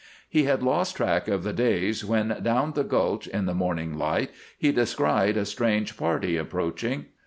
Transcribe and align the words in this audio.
He 0.27 0.45
had 0.45 0.63
lost 0.63 0.95
track 0.97 1.27
of 1.27 1.43
the 1.43 1.53
days 1.53 2.03
when, 2.03 2.39
down 2.41 2.71
the 2.73 2.83
gulch, 2.83 3.27
in 3.27 3.45
the 3.45 3.53
morning 3.53 3.99
light, 3.99 4.31
he 4.57 4.71
descried 4.71 5.37
a 5.37 5.45
strange 5.45 5.95
party 5.95 6.37
approaching. 6.37 7.05